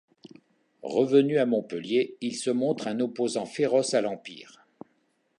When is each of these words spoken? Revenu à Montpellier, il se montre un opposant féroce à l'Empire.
Revenu 0.81 1.37
à 1.37 1.45
Montpellier, 1.45 2.17
il 2.21 2.35
se 2.35 2.49
montre 2.49 2.87
un 2.87 3.01
opposant 3.01 3.45
féroce 3.45 3.93
à 3.93 4.01
l'Empire. 4.01 4.65